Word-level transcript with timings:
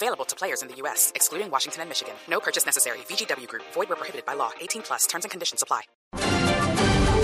Available 0.00 0.24
to 0.26 0.36
players 0.36 0.62
in 0.62 0.68
the 0.68 0.76
U.S., 0.82 1.10
excluding 1.16 1.50
Washington 1.50 1.82
and 1.82 1.88
Michigan. 1.88 2.14
No 2.30 2.38
purchase 2.38 2.64
necessary. 2.64 2.98
VGW 3.08 3.48
Group. 3.48 3.64
Void 3.74 3.88
where 3.88 3.96
prohibited 3.96 4.24
by 4.24 4.34
law. 4.34 4.50
18 4.60 4.82
plus. 4.82 5.06
Terms 5.08 5.24
and 5.24 5.30
conditions 5.32 5.60
apply. 5.60 5.82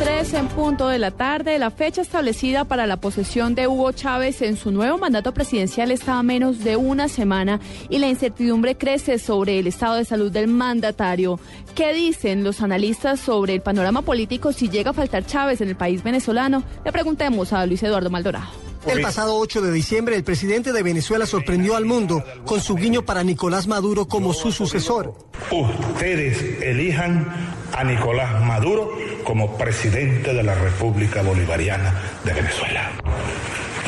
3 0.00 0.34
en 0.34 0.48
punto 0.48 0.88
de 0.88 0.98
la 0.98 1.10
tarde, 1.12 1.58
la 1.58 1.70
fecha 1.70 2.02
establecida 2.02 2.64
para 2.64 2.86
la 2.86 2.96
posesión 2.96 3.54
de 3.54 3.68
Hugo 3.68 3.92
Chávez 3.92 4.42
en 4.42 4.56
su 4.56 4.72
nuevo 4.72 4.98
mandato 4.98 5.32
presidencial 5.32 5.90
está 5.90 6.18
a 6.18 6.22
menos 6.22 6.64
de 6.64 6.76
una 6.76 7.08
semana 7.08 7.60
y 7.88 7.98
la 7.98 8.08
incertidumbre 8.08 8.76
crece 8.76 9.18
sobre 9.18 9.58
el 9.58 9.68
estado 9.68 9.94
de 9.94 10.04
salud 10.04 10.32
del 10.32 10.48
mandatario. 10.48 11.38
¿Qué 11.74 11.94
dicen 11.94 12.44
los 12.44 12.62
analistas 12.62 13.20
sobre 13.20 13.54
el 13.54 13.62
panorama 13.62 14.02
político 14.02 14.52
si 14.52 14.68
llega 14.68 14.90
a 14.90 14.94
faltar 14.94 15.24
Chávez 15.24 15.60
en 15.60 15.68
el 15.68 15.76
país 15.76 16.02
venezolano? 16.02 16.62
Le 16.84 16.92
preguntemos 16.92 17.52
a 17.52 17.64
Luis 17.64 17.82
Eduardo 17.82 18.10
Maldorado. 18.10 18.65
El 18.86 19.00
pasado 19.02 19.36
8 19.36 19.60
de 19.62 19.72
diciembre, 19.72 20.16
el 20.16 20.24
presidente 20.24 20.72
de 20.72 20.82
Venezuela 20.82 21.26
sorprendió 21.26 21.76
al 21.76 21.84
mundo 21.84 22.22
con 22.44 22.60
su 22.60 22.74
guiño 22.74 23.04
para 23.04 23.22
Nicolás 23.24 23.66
Maduro 23.66 24.06
como 24.06 24.32
su 24.32 24.52
sucesor. 24.52 25.14
Ustedes 25.50 26.62
elijan 26.62 27.26
a 27.72 27.84
Nicolás 27.84 28.42
Maduro 28.44 28.96
como 29.24 29.56
presidente 29.56 30.32
de 30.32 30.42
la 30.42 30.54
República 30.54 31.22
Bolivariana 31.22 31.94
de 32.24 32.32
Venezuela. 32.32 32.92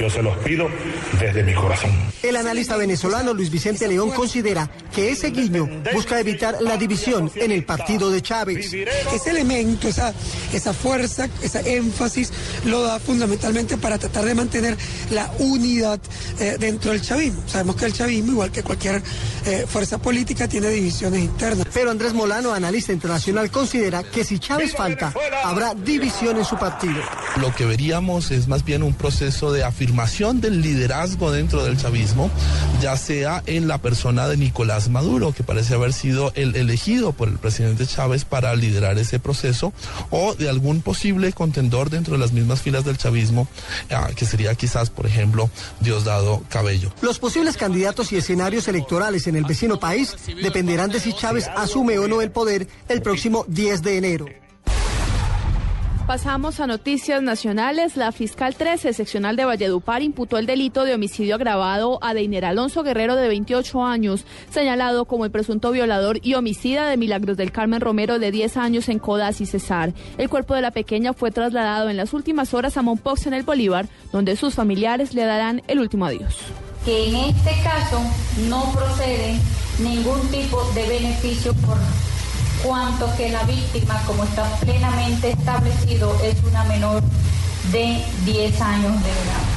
Yo 0.01 0.09
se 0.09 0.23
los 0.23 0.37
pido 0.39 0.69
desde 1.19 1.43
mi 1.43 1.55
corazón. 1.55 1.91
El 2.23 2.37
analista 2.37 2.77
venezolano 2.77 3.35
Luis 3.35 3.51
Vicente 3.51 3.89
León 3.89 4.11
considera 4.11 4.71
que 4.95 5.11
ese 5.11 5.31
guiño 5.31 5.69
busca 5.93 6.21
evitar 6.21 6.61
la 6.61 6.77
división 6.77 7.31
en 7.35 7.51
el 7.51 7.65
partido 7.65 8.11
de 8.11 8.23
Chávez. 8.23 8.73
Ese 8.73 9.31
elemento, 9.31 9.89
esa, 9.89 10.15
esa 10.53 10.73
fuerza, 10.73 11.29
ese 11.43 11.77
énfasis 11.77 12.33
lo 12.65 12.83
da 12.83 12.99
fundamentalmente 12.99 13.77
para 13.77 13.99
tratar 13.99 14.25
de 14.25 14.35
mantener 14.35 14.77
la 15.11 15.31
unidad 15.39 16.01
eh, 16.39 16.57
dentro 16.59 16.93
del 16.93 17.03
chavismo. 17.03 17.43
Sabemos 17.47 17.77
que 17.77 17.87
el 17.87 17.93
chavismo, 17.93 18.33
igual 18.33 18.53
que 18.53 18.63
cualquier 18.63 19.03
eh, 19.47 19.67
fuerza 19.69 19.99
política, 19.99 20.49
tiene 20.49 20.69
divisiones 20.69 21.21
internas. 21.21 21.67
Pero 21.73 21.91
Andrés 21.91 22.15
Molano, 22.15 22.53
analista 22.53 22.93
internacional, 22.93 23.51
considera 23.51 24.03
que 24.03 24.25
si 24.25 24.39
Chávez 24.39 24.75
falta, 24.75 25.13
habrá 25.45 25.75
división 25.75 26.37
en 26.39 26.45
su 26.45 26.57
partido. 26.57 27.01
Lo 27.41 27.55
que 27.55 27.67
veríamos 27.67 28.33
es 28.33 28.49
más 28.49 28.65
bien 28.65 28.83
un 28.83 28.95
proceso 28.95 29.53
de 29.53 29.63
afirmación 29.63 30.41
del 30.41 30.61
liderazgo 30.61 31.31
dentro 31.31 31.65
del 31.65 31.77
chavismo, 31.77 32.33
ya 32.83 32.97
sea 32.97 33.45
en 33.47 33.69
la 33.69 33.79
persona 33.79 34.27
de 34.27 34.37
Nicolás 34.37 34.89
Maduro, 34.89 35.33
que 35.33 35.45
parece 35.45 35.75
haber 35.75 35.93
sido 35.93 36.33
el 36.35 36.57
elegido 36.57 37.13
por 37.13 37.29
el 37.29 37.39
presidente 37.39 37.87
Chávez 37.87 38.25
para 38.25 38.57
liderar 38.57 38.99
ese 38.99 39.21
proceso, 39.21 39.73
o 40.11 40.35
de 40.35 40.49
algún 40.49 40.81
posible 40.83 41.33
contendor 41.33 41.91
dentro 41.91 42.15
de 42.15 42.19
las 42.19 42.33
mismas 42.33 42.61
filas 42.61 42.85
del 42.85 42.99
chavismo, 42.99 43.47
ah, 43.91 44.11
que 44.17 44.27
sería 44.27 44.55
quizás, 44.57 44.91
por 44.91 45.07
ejemplo, 45.07 45.49
Diosdado 45.79 46.43
Cabello. 46.49 46.93
Los 47.03 47.21
posibles 47.21 47.57
candidatos 47.57 48.11
y 48.11 48.17
escenarios 48.17 48.67
electorales 48.67 49.29
en 49.29 49.37
el 49.37 49.45
vecino 49.45 49.79
país 49.79 50.17
dependerán 50.43 50.91
de 50.91 50.99
si 50.99 51.13
Chávez 51.13 51.47
asume 51.57 52.01
o 52.01 52.09
no 52.09 52.21
el 52.21 52.33
poder 52.33 52.67
el 52.89 53.01
próximo 53.01 53.45
10 53.49 53.83
de 53.83 53.97
enero. 53.97 54.27
Pasamos 56.09 56.59
a 56.59 56.67
noticias 56.67 57.21
nacionales. 57.21 57.99
La 57.99 58.13
fiscal 58.13 58.55
13 58.55 58.95
seccional 58.95 59.37
de 59.37 59.45
Valledupar 59.45 60.01
imputó 60.01 60.39
el 60.39 60.47
delito 60.47 60.85
de 60.85 60.95
homicidio 60.95 61.35
agravado 61.35 61.99
a 62.01 62.15
Deiner 62.15 62.47
Alonso 62.47 62.83
Guerrero 62.83 63.15
de 63.15 63.29
28 63.29 63.85
años, 63.85 64.25
señalado 64.51 65.05
como 65.05 65.27
el 65.27 65.31
presunto 65.31 65.71
violador 65.71 66.19
y 66.23 66.33
homicida 66.33 66.89
de 66.89 66.97
Milagros 66.97 67.37
del 67.37 67.53
Carmen 67.53 67.83
Romero 67.83 68.19
de 68.19 68.31
10 68.31 68.57
años 68.57 68.89
en 68.89 69.01
Codas 69.01 69.43
y 69.43 69.45
Cesar. 69.45 69.93
El 70.17 70.31
cuerpo 70.31 70.55
de 70.55 70.63
la 70.63 70.71
pequeña 70.71 71.13
fue 71.13 71.31
trasladado 71.31 71.91
en 71.91 71.99
las 71.99 72.15
últimas 72.15 72.55
horas 72.55 72.79
a 72.79 72.83
Monpox 72.83 73.27
en 73.27 73.35
el 73.35 73.43
Bolívar, 73.43 73.87
donde 74.11 74.37
sus 74.37 74.55
familiares 74.55 75.13
le 75.13 75.27
darán 75.27 75.63
el 75.69 75.79
último 75.79 76.07
adiós. 76.07 76.39
Que 76.87 77.11
en 77.11 77.17
este 77.17 77.51
caso 77.63 78.01
no 78.49 78.73
procede 78.73 79.39
ningún 79.79 80.27
tipo 80.31 80.59
de 80.75 80.89
beneficio 80.89 81.53
por 81.53 81.77
cuanto 82.63 83.09
que 83.17 83.31
la 83.31 83.43
víctima, 83.45 84.01
como 84.07 84.25
está 84.25 84.45
plenamente 84.61 85.31
establecido, 85.31 86.15
es 86.23 86.37
una 86.45 86.65
menor 86.65 87.03
de 87.73 88.05
10 88.25 88.61
años 88.61 89.03
de 89.03 89.11
edad. 89.11 89.48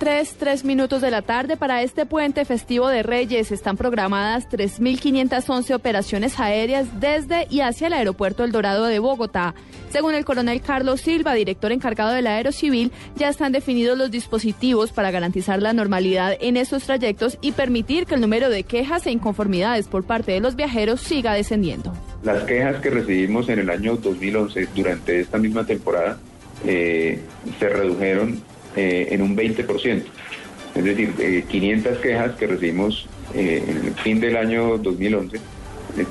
Tres, 0.00 0.34
tres 0.38 0.64
minutos 0.64 1.02
de 1.02 1.10
la 1.10 1.20
tarde 1.20 1.58
para 1.58 1.82
este 1.82 2.06
puente 2.06 2.46
festivo 2.46 2.88
de 2.88 3.02
Reyes 3.02 3.52
están 3.52 3.76
programadas 3.76 4.48
3.511 4.48 5.74
operaciones 5.74 6.40
aéreas 6.40 6.98
desde 7.00 7.46
y 7.50 7.60
hacia 7.60 7.88
el 7.88 7.92
aeropuerto 7.92 8.42
El 8.42 8.50
Dorado 8.50 8.86
de 8.86 8.98
Bogotá. 8.98 9.54
Según 9.90 10.14
el 10.14 10.24
coronel 10.24 10.62
Carlos 10.62 11.02
Silva, 11.02 11.34
director 11.34 11.70
encargado 11.70 12.12
del 12.12 12.28
Aerocivil, 12.28 12.92
ya 13.14 13.28
están 13.28 13.52
definidos 13.52 13.98
los 13.98 14.10
dispositivos 14.10 14.90
para 14.90 15.10
garantizar 15.10 15.60
la 15.60 15.74
normalidad 15.74 16.34
en 16.40 16.56
estos 16.56 16.84
trayectos 16.84 17.36
y 17.42 17.52
permitir 17.52 18.06
que 18.06 18.14
el 18.14 18.22
número 18.22 18.48
de 18.48 18.62
quejas 18.62 19.06
e 19.06 19.10
inconformidades 19.10 19.86
por 19.86 20.04
parte 20.04 20.32
de 20.32 20.40
los 20.40 20.56
viajeros 20.56 21.02
siga 21.02 21.34
descendiendo. 21.34 21.92
Las 22.22 22.44
quejas 22.44 22.80
que 22.80 22.88
recibimos 22.88 23.50
en 23.50 23.58
el 23.58 23.68
año 23.68 23.96
2011 23.96 24.66
durante 24.74 25.20
esta 25.20 25.36
misma 25.36 25.66
temporada 25.66 26.18
eh, 26.64 27.20
se 27.58 27.68
redujeron 27.68 28.42
eh, 28.76 29.08
en 29.10 29.22
un 29.22 29.36
20%. 29.36 30.02
Es 30.76 30.84
decir, 30.84 31.44
500 31.48 31.98
quejas 31.98 32.36
que 32.36 32.46
recibimos 32.46 33.08
eh, 33.34 33.64
en 33.66 33.88
el 33.88 33.94
fin 33.94 34.20
del 34.20 34.36
año 34.36 34.78
2011, 34.78 35.36
eh, 35.36 35.40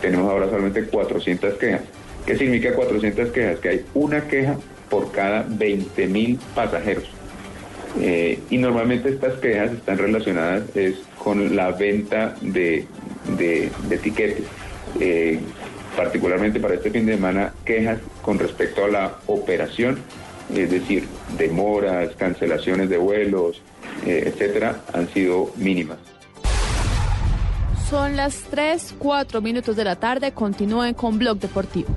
tenemos 0.01 0.29
ahora 0.29 0.47
solamente 0.47 0.83
400 0.83 1.53
quejas. 1.53 1.81
¿Qué 2.25 2.37
significa 2.37 2.73
400 2.73 3.29
quejas? 3.31 3.59
Que 3.59 3.69
hay 3.69 3.85
una 3.93 4.27
queja 4.27 4.57
por 4.89 5.11
cada 5.11 5.45
20 5.47 6.07
mil 6.07 6.39
pasajeros. 6.53 7.05
y 7.99 8.57
normalmente 8.57 9.09
estas 9.09 9.35
quejas 9.39 9.71
están 9.71 9.97
relacionadas 9.97 10.63
es 10.75 10.95
con 11.17 11.55
la 11.55 11.71
venta 11.71 12.35
de, 12.41 12.85
de, 13.37 13.69
de 13.87 13.97
tiquetes. 13.97 14.45
particularmente 15.95 16.59
para 16.59 16.75
este 16.75 16.91
fin 16.91 17.05
de 17.05 17.13
semana, 17.13 17.53
quejas 17.65 17.99
con 18.21 18.37
respecto 18.37 18.85
a 18.85 18.89
la 18.89 19.15
operación 19.27 19.99
es 20.55 20.71
decir, 20.71 21.07
demoras, 21.37 22.15
cancelaciones 22.15 22.89
de 22.89 22.97
vuelos, 22.97 23.61
eh, 24.05 24.23
etcétera, 24.25 24.81
han 24.93 25.07
sido 25.13 25.51
mínimas. 25.57 25.97
Son 27.89 28.15
las 28.15 28.43
3, 28.51 28.95
4 28.99 29.41
minutos 29.41 29.75
de 29.75 29.83
la 29.83 29.95
tarde. 29.95 30.31
Continúen 30.31 30.93
con 30.93 31.17
Blog 31.17 31.39
Deportivo. 31.39 31.89